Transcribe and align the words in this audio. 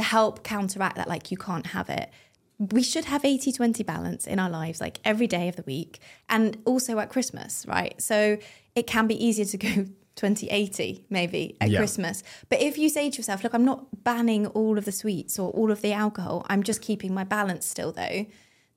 to 0.00 0.04
help 0.16 0.34
counteract 0.44 0.96
that, 0.96 1.08
like 1.08 1.30
you 1.30 1.36
can't 1.36 1.66
have 1.68 1.88
it. 1.90 2.10
We 2.58 2.82
should 2.82 3.06
have 3.06 3.24
80 3.24 3.52
20 3.52 3.82
balance 3.84 4.26
in 4.26 4.38
our 4.38 4.50
lives, 4.50 4.80
like 4.80 4.98
every 5.04 5.26
day 5.26 5.48
of 5.48 5.56
the 5.56 5.62
week, 5.62 5.98
and 6.28 6.58
also 6.64 6.98
at 6.98 7.08
Christmas, 7.08 7.64
right? 7.66 7.94
So 8.00 8.38
it 8.74 8.86
can 8.86 9.06
be 9.06 9.16
easier 9.26 9.46
to 9.46 9.56
go 9.56 9.68
2080 10.16 11.04
maybe 11.08 11.56
at 11.60 11.70
Yeah. 11.70 11.78
Christmas. 11.78 12.22
But 12.50 12.60
if 12.60 12.76
you 12.76 12.88
say 12.88 13.08
to 13.10 13.16
yourself, 13.16 13.42
look, 13.42 13.54
I'm 13.54 13.64
not 13.64 14.04
banning 14.04 14.46
all 14.48 14.76
of 14.76 14.84
the 14.84 14.92
sweets 14.92 15.38
or 15.38 15.50
all 15.52 15.70
of 15.70 15.80
the 15.80 15.92
alcohol, 15.92 16.44
I'm 16.50 16.62
just 16.62 16.82
keeping 16.82 17.14
my 17.14 17.24
balance 17.24 17.64
still 17.66 17.92
though, 17.92 18.26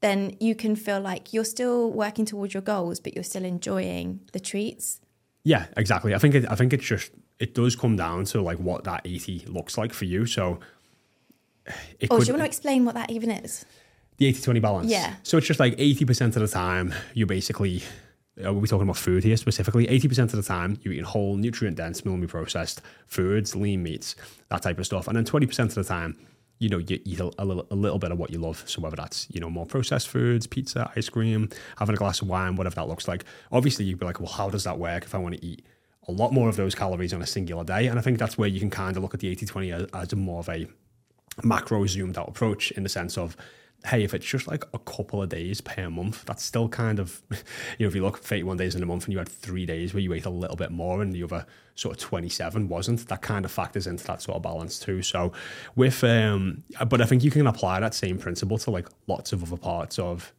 then 0.01 0.37
you 0.39 0.55
can 0.55 0.75
feel 0.75 1.01
like 1.01 1.33
you're 1.33 1.45
still 1.57 1.91
working 1.91 2.25
towards 2.25 2.53
your 2.53 2.61
goals, 2.63 2.99
but 2.99 3.13
you're 3.15 3.23
still 3.33 3.45
enjoying 3.45 4.21
the 4.31 4.39
treats. 4.39 5.01
Yeah, 5.43 5.65
exactly. 5.75 6.13
I 6.15 6.19
think 6.19 6.35
it, 6.35 6.45
I 6.49 6.55
think 6.55 6.71
it's 6.71 6.85
just 6.85 7.11
it 7.39 7.53
does 7.53 7.75
come 7.75 7.95
down 7.97 8.23
to 8.25 8.41
like 8.41 8.59
what 8.59 8.85
that 8.85 9.01
eighty 9.03 9.43
looks 9.47 9.77
like 9.77 9.91
for 9.93 10.05
you. 10.05 10.25
So 10.25 10.59
it 11.99 12.07
Oh, 12.11 12.17
could, 12.17 12.25
do 12.25 12.27
you 12.27 12.33
want 12.33 12.41
to 12.43 12.47
explain 12.47 12.85
what 12.85 12.95
that 12.95 13.09
even 13.09 13.31
is? 13.31 13.65
the 14.17 14.31
80-20 14.31 14.61
balance. 14.61 14.91
Yeah. 14.91 15.15
So 15.23 15.37
it's 15.37 15.47
just 15.47 15.59
like 15.59 15.73
eighty 15.79 16.05
percent 16.05 16.35
of 16.35 16.41
the 16.43 16.47
time 16.47 16.93
you're 17.13 17.27
basically. 17.27 17.81
Are 18.43 18.51
we 18.51 18.67
talking 18.67 18.83
about 18.83 18.97
food 18.97 19.23
here 19.23 19.37
specifically? 19.37 19.85
80% 19.85 20.23
of 20.23 20.31
the 20.31 20.41
time, 20.41 20.79
you're 20.81 20.91
eating 20.91 21.05
whole, 21.05 21.35
nutrient 21.35 21.77
dense, 21.77 22.01
minimally 22.01 22.27
processed 22.27 22.81
foods, 23.05 23.55
lean 23.55 23.83
meats, 23.83 24.15
that 24.49 24.63
type 24.63 24.79
of 24.79 24.87
stuff. 24.87 25.07
And 25.07 25.15
then 25.15 25.23
20% 25.23 25.59
of 25.59 25.75
the 25.75 25.83
time, 25.83 26.17
you 26.57 26.67
know, 26.67 26.79
you 26.79 26.99
eat 27.05 27.19
a, 27.19 27.29
a, 27.37 27.45
little, 27.45 27.67
a 27.69 27.75
little 27.75 27.99
bit 27.99 28.11
of 28.11 28.17
what 28.17 28.31
you 28.31 28.39
love. 28.39 28.63
So 28.65 28.81
whether 28.81 28.95
that's, 28.95 29.27
you 29.29 29.39
know, 29.39 29.51
more 29.51 29.67
processed 29.67 30.07
foods, 30.09 30.47
pizza, 30.47 30.91
ice 30.95 31.09
cream, 31.09 31.47
having 31.77 31.93
a 31.93 31.97
glass 31.99 32.23
of 32.23 32.27
wine, 32.27 32.55
whatever 32.55 32.73
that 32.77 32.87
looks 32.87 33.07
like. 33.07 33.23
Obviously, 33.51 33.85
you'd 33.85 33.99
be 33.99 34.05
like, 34.07 34.19
well, 34.19 34.31
how 34.31 34.49
does 34.49 34.63
that 34.63 34.79
work 34.79 35.03
if 35.03 35.13
I 35.13 35.19
want 35.19 35.35
to 35.35 35.45
eat 35.45 35.63
a 36.07 36.11
lot 36.11 36.33
more 36.33 36.49
of 36.49 36.55
those 36.55 36.73
calories 36.73 37.13
on 37.13 37.21
a 37.21 37.27
singular 37.27 37.63
day? 37.63 37.85
And 37.85 37.99
I 37.99 38.01
think 38.01 38.17
that's 38.17 38.35
where 38.35 38.49
you 38.49 38.59
can 38.59 38.71
kind 38.71 38.97
of 38.97 39.03
look 39.03 39.13
at 39.13 39.19
the 39.19 39.27
80 39.27 39.45
20 39.45 39.71
as, 39.71 39.85
as 39.93 40.11
a 40.11 40.15
more 40.15 40.39
of 40.39 40.49
a 40.49 40.67
macro 41.41 41.85
zoomed 41.85 42.17
out 42.17 42.27
approach 42.27 42.71
in 42.71 42.83
the 42.83 42.89
sense 42.89 43.17
of 43.17 43.35
hey 43.85 44.03
if 44.03 44.13
it's 44.13 44.25
just 44.25 44.47
like 44.47 44.63
a 44.73 44.79
couple 44.79 45.21
of 45.21 45.29
days 45.29 45.59
per 45.59 45.89
month 45.89 46.23
that's 46.25 46.43
still 46.43 46.69
kind 46.69 46.99
of 46.99 47.21
you 47.31 47.37
know 47.81 47.87
if 47.87 47.95
you 47.95 48.01
look 48.01 48.19
31 48.19 48.57
days 48.57 48.75
in 48.75 48.83
a 48.83 48.85
month 48.85 49.05
and 49.05 49.13
you 49.13 49.17
had 49.17 49.27
three 49.27 49.65
days 49.65 49.93
where 49.93 50.01
you 50.01 50.13
ate 50.13 50.25
a 50.25 50.29
little 50.29 50.55
bit 50.55 50.71
more 50.71 51.01
and 51.01 51.11
the 51.11 51.23
other 51.23 51.45
sort 51.75 51.95
of 51.95 52.01
27 52.01 52.69
wasn't 52.69 53.07
that 53.07 53.21
kind 53.21 53.45
of 53.45 53.51
factors 53.51 53.87
into 53.87 54.05
that 54.05 54.21
sort 54.21 54.37
of 54.37 54.43
balance 54.43 54.79
too. 54.79 55.01
So 55.01 55.31
with 55.75 56.03
um 56.03 56.63
but 56.87 57.01
i 57.01 57.05
think 57.05 57.23
you 57.23 57.31
can 57.31 57.47
apply 57.47 57.79
that 57.79 57.93
same 57.93 58.17
principle 58.17 58.57
to 58.59 58.71
like 58.71 58.87
lots 59.07 59.33
of 59.33 59.43
other 59.43 59.57
parts 59.57 59.99
of 59.99 60.33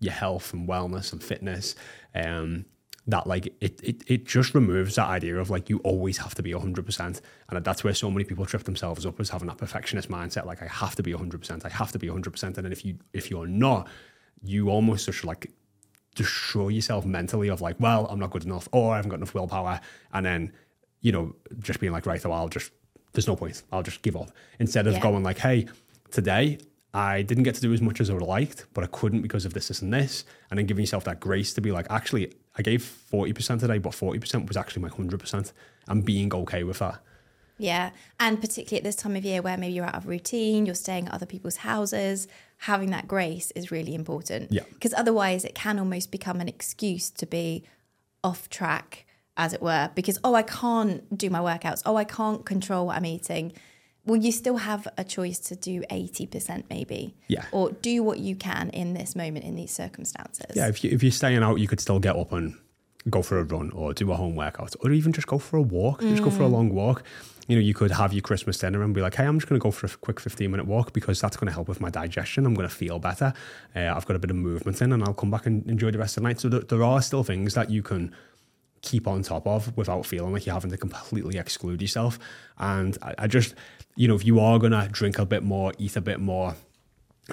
your 0.00 0.12
health 0.12 0.52
and 0.52 0.68
wellness 0.68 1.12
and 1.12 1.22
fitness. 1.22 1.74
Um 2.14 2.66
that 3.06 3.26
like 3.26 3.46
it, 3.60 3.80
it 3.82 4.02
it 4.06 4.24
just 4.24 4.54
removes 4.54 4.94
that 4.94 5.08
idea 5.08 5.36
of 5.36 5.50
like 5.50 5.68
you 5.68 5.78
always 5.78 6.18
have 6.18 6.34
to 6.34 6.42
be 6.42 6.52
100% 6.52 7.20
and 7.50 7.64
that's 7.64 7.84
where 7.84 7.92
so 7.94 8.10
many 8.10 8.24
people 8.24 8.46
trip 8.46 8.64
themselves 8.64 9.04
up 9.04 9.20
as 9.20 9.28
having 9.28 9.46
that 9.48 9.58
perfectionist 9.58 10.08
mindset 10.08 10.46
like 10.46 10.62
i 10.62 10.66
have 10.66 10.96
to 10.96 11.02
be 11.02 11.12
100% 11.12 11.64
i 11.64 11.68
have 11.68 11.92
to 11.92 11.98
be 11.98 12.06
100% 12.08 12.42
and 12.44 12.54
then 12.56 12.72
if 12.72 12.82
you 12.84 12.96
if 13.12 13.30
you're 13.30 13.46
not 13.46 13.86
you 14.42 14.70
almost 14.70 15.04
just 15.06 15.22
like 15.24 15.50
destroy 16.14 16.68
yourself 16.68 17.04
mentally 17.04 17.48
of 17.48 17.60
like 17.60 17.78
well 17.78 18.06
i'm 18.06 18.18
not 18.18 18.30
good 18.30 18.44
enough 18.44 18.68
or 18.72 18.92
i 18.94 18.96
haven't 18.96 19.10
got 19.10 19.16
enough 19.16 19.34
willpower. 19.34 19.80
And 20.12 20.24
then 20.24 20.52
you 21.00 21.12
know 21.12 21.34
just 21.60 21.80
being 21.80 21.92
like 21.92 22.06
right 22.06 22.24
well 22.24 22.32
i'll 22.32 22.48
just 22.48 22.70
there's 23.12 23.28
no 23.28 23.36
point. 23.36 23.62
I'll 23.70 23.84
just 23.84 24.02
give 24.02 24.16
up. 24.16 24.30
Instead 24.58 24.88
of 24.88 24.94
Yeah. 24.94 25.00
going 25.00 25.22
like 25.22 25.38
hey 25.38 25.66
today 26.10 26.58
I 26.94 27.22
didn't 27.22 27.42
get 27.42 27.56
to 27.56 27.60
do 27.60 27.72
as 27.74 27.80
much 27.80 28.00
as 28.00 28.08
I 28.08 28.12
would 28.12 28.22
have 28.22 28.28
liked, 28.28 28.66
but 28.72 28.84
I 28.84 28.86
couldn't 28.86 29.22
because 29.22 29.44
of 29.44 29.52
this, 29.52 29.68
this, 29.68 29.82
and 29.82 29.92
this. 29.92 30.24
And 30.48 30.58
then 30.58 30.66
giving 30.66 30.82
yourself 30.82 31.04
that 31.04 31.18
grace 31.18 31.52
to 31.54 31.60
be 31.60 31.72
like, 31.72 31.86
actually, 31.90 32.32
I 32.56 32.62
gave 32.62 32.82
40% 33.12 33.58
today, 33.58 33.78
but 33.78 33.92
40% 33.92 34.46
was 34.46 34.56
actually 34.56 34.82
my 34.82 34.88
100%. 34.90 35.52
And 35.88 36.04
being 36.04 36.32
okay 36.32 36.62
with 36.62 36.78
that. 36.78 37.00
Yeah. 37.58 37.90
And 38.18 38.40
particularly 38.40 38.78
at 38.78 38.84
this 38.84 38.96
time 38.96 39.16
of 39.16 39.24
year 39.24 39.42
where 39.42 39.56
maybe 39.56 39.74
you're 39.74 39.84
out 39.84 39.96
of 39.96 40.06
routine, 40.06 40.66
you're 40.66 40.74
staying 40.74 41.08
at 41.08 41.14
other 41.14 41.26
people's 41.26 41.56
houses, 41.56 42.26
having 42.58 42.90
that 42.90 43.06
grace 43.08 43.50
is 43.56 43.70
really 43.70 43.94
important. 43.94 44.52
Yeah. 44.52 44.62
Because 44.72 44.94
otherwise 44.94 45.44
it 45.44 45.54
can 45.54 45.78
almost 45.78 46.10
become 46.10 46.40
an 46.40 46.48
excuse 46.48 47.10
to 47.10 47.26
be 47.26 47.64
off 48.22 48.48
track, 48.48 49.04
as 49.36 49.52
it 49.52 49.60
were, 49.60 49.90
because, 49.94 50.18
oh, 50.22 50.34
I 50.34 50.42
can't 50.42 51.18
do 51.18 51.28
my 51.28 51.40
workouts. 51.40 51.82
Oh, 51.84 51.96
I 51.96 52.04
can't 52.04 52.46
control 52.46 52.86
what 52.86 52.96
I'm 52.96 53.04
eating. 53.04 53.52
Well, 54.06 54.20
you 54.20 54.32
still 54.32 54.58
have 54.58 54.86
a 54.98 55.04
choice 55.04 55.38
to 55.40 55.56
do 55.56 55.82
80% 55.90 56.64
maybe. 56.68 57.14
Yeah. 57.28 57.46
Or 57.52 57.70
do 57.72 58.02
what 58.02 58.18
you 58.18 58.36
can 58.36 58.70
in 58.70 58.94
this 58.94 59.16
moment, 59.16 59.44
in 59.44 59.56
these 59.56 59.72
circumstances. 59.72 60.54
Yeah, 60.54 60.68
if, 60.68 60.84
you, 60.84 60.90
if 60.90 61.02
you're 61.02 61.12
staying 61.12 61.42
out, 61.42 61.58
you 61.58 61.66
could 61.66 61.80
still 61.80 61.98
get 61.98 62.16
up 62.16 62.32
and 62.32 62.54
go 63.10 63.22
for 63.22 63.38
a 63.38 63.44
run 63.44 63.70
or 63.72 63.92
do 63.92 64.10
a 64.12 64.16
home 64.16 64.34
workout 64.34 64.74
or 64.80 64.90
even 64.90 65.12
just 65.12 65.26
go 65.26 65.38
for 65.38 65.56
a 65.58 65.62
walk, 65.62 66.00
just 66.00 66.22
go 66.22 66.30
for 66.30 66.42
a 66.42 66.48
long 66.48 66.70
walk. 66.70 67.02
You 67.46 67.56
know, 67.56 67.60
you 67.60 67.74
could 67.74 67.90
have 67.90 68.14
your 68.14 68.22
Christmas 68.22 68.56
dinner 68.56 68.82
and 68.82 68.94
be 68.94 69.02
like, 69.02 69.14
hey, 69.16 69.26
I'm 69.26 69.38
just 69.38 69.48
going 69.48 69.60
to 69.60 69.62
go 69.62 69.70
for 69.70 69.86
a 69.86 69.90
quick 69.90 70.18
15 70.18 70.50
minute 70.50 70.66
walk 70.66 70.94
because 70.94 71.20
that's 71.20 71.36
going 71.36 71.48
to 71.48 71.52
help 71.52 71.68
with 71.68 71.80
my 71.80 71.90
digestion. 71.90 72.46
I'm 72.46 72.54
going 72.54 72.68
to 72.68 72.74
feel 72.74 72.98
better. 72.98 73.34
Uh, 73.76 73.92
I've 73.94 74.06
got 74.06 74.16
a 74.16 74.18
bit 74.18 74.30
of 74.30 74.36
movement 74.36 74.80
in 74.80 74.92
and 74.92 75.04
I'll 75.04 75.12
come 75.12 75.30
back 75.30 75.44
and 75.44 75.68
enjoy 75.68 75.90
the 75.90 75.98
rest 75.98 76.16
of 76.16 76.22
the 76.22 76.28
night. 76.28 76.40
So 76.40 76.48
there, 76.48 76.60
there 76.60 76.82
are 76.82 77.02
still 77.02 77.22
things 77.22 77.52
that 77.54 77.68
you 77.68 77.82
can 77.82 78.14
keep 78.84 79.08
on 79.08 79.22
top 79.22 79.46
of 79.46 79.76
without 79.76 80.06
feeling 80.06 80.32
like 80.32 80.46
you're 80.46 80.54
having 80.54 80.70
to 80.70 80.76
completely 80.76 81.38
exclude 81.38 81.82
yourself. 81.82 82.18
And 82.58 82.96
I, 83.02 83.14
I 83.18 83.26
just, 83.26 83.54
you 83.96 84.06
know, 84.06 84.14
if 84.14 84.24
you 84.24 84.38
are 84.38 84.58
going 84.58 84.72
to 84.72 84.88
drink 84.92 85.18
a 85.18 85.26
bit 85.26 85.42
more, 85.42 85.72
eat 85.78 85.96
a 85.96 86.00
bit 86.00 86.20
more, 86.20 86.54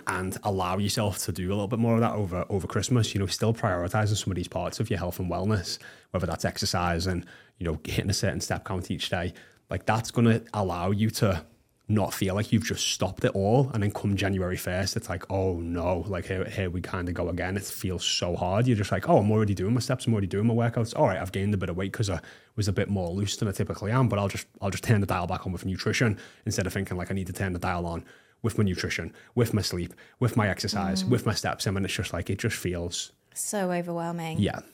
and 0.07 0.37
allow 0.43 0.77
yourself 0.77 1.17
to 1.17 1.33
do 1.33 1.49
a 1.49 1.53
little 1.53 1.67
bit 1.67 1.77
more 1.77 1.95
of 1.95 1.99
that 1.99 2.13
over 2.13 2.45
over 2.49 2.65
Christmas. 2.65 3.13
You 3.13 3.19
know, 3.19 3.27
still 3.27 3.53
prioritizing 3.53 4.15
some 4.15 4.31
of 4.31 4.37
these 4.37 4.47
parts 4.47 4.79
of 4.79 4.89
your 4.89 4.97
health 4.97 5.19
and 5.19 5.29
wellness, 5.29 5.77
whether 6.11 6.25
that's 6.25 6.45
exercise 6.45 7.07
and 7.07 7.25
you 7.57 7.65
know 7.65 7.77
hitting 7.83 8.09
a 8.09 8.13
certain 8.13 8.39
step 8.39 8.63
count 8.63 8.89
each 8.89 9.09
day. 9.09 9.33
Like 9.69 9.85
that's 9.85 10.09
going 10.09 10.25
to 10.25 10.43
allow 10.53 10.91
you 10.91 11.09
to 11.11 11.43
not 11.91 12.13
feel 12.13 12.33
like 12.35 12.51
you've 12.51 12.63
just 12.65 12.87
stopped 12.87 13.23
it 13.23 13.31
all, 13.33 13.69
and 13.73 13.83
then 13.83 13.91
come 13.91 14.15
January 14.15 14.57
first, 14.57 14.95
it's 14.95 15.09
like, 15.09 15.29
oh 15.29 15.59
no, 15.59 16.05
like 16.07 16.25
here 16.25 16.45
here 16.45 16.69
we 16.69 16.81
kind 16.81 17.07
of 17.07 17.13
go 17.13 17.29
again. 17.29 17.57
It 17.57 17.63
feels 17.63 18.03
so 18.03 18.35
hard. 18.35 18.65
You're 18.65 18.77
just 18.77 18.91
like, 18.91 19.07
oh, 19.09 19.17
I'm 19.17 19.31
already 19.31 19.53
doing 19.53 19.73
my 19.73 19.79
steps. 19.79 20.07
I'm 20.07 20.13
already 20.13 20.27
doing 20.27 20.47
my 20.47 20.53
workouts. 20.53 20.97
All 20.97 21.05
right, 21.07 21.19
I've 21.19 21.31
gained 21.31 21.53
a 21.53 21.57
bit 21.57 21.69
of 21.69 21.77
weight 21.77 21.91
because 21.91 22.09
I 22.09 22.19
was 22.55 22.67
a 22.67 22.73
bit 22.73 22.89
more 22.89 23.09
loose 23.09 23.37
than 23.37 23.47
I 23.47 23.51
typically 23.51 23.91
am, 23.91 24.07
but 24.09 24.17
I'll 24.17 24.27
just 24.29 24.47
I'll 24.61 24.71
just 24.71 24.83
turn 24.83 25.01
the 25.01 25.07
dial 25.07 25.27
back 25.27 25.45
on 25.45 25.51
with 25.51 25.65
nutrition 25.65 26.17
instead 26.45 26.65
of 26.65 26.73
thinking 26.73 26.97
like 26.97 27.11
I 27.11 27.13
need 27.13 27.27
to 27.27 27.33
turn 27.33 27.53
the 27.53 27.59
dial 27.59 27.85
on 27.85 28.03
with 28.41 28.57
my 28.57 28.63
nutrition, 28.63 29.13
with 29.35 29.53
my 29.53 29.61
sleep, 29.61 29.93
with 30.19 30.35
my 30.35 30.49
exercise, 30.49 31.03
mm. 31.03 31.09
with 31.09 31.27
my 31.27 31.33
steps. 31.35 31.67
I 31.67 31.71
mean, 31.71 31.85
it's 31.85 31.93
just 31.93 32.11
like 32.13 32.29
it 32.31 32.39
just 32.39 32.55
feels 32.57 33.11
So 33.35 33.71
overwhelming. 33.71 34.39
yeah. 34.39 34.61